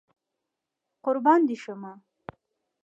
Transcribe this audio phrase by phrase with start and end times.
[1.05, 1.93] قربان دي شمه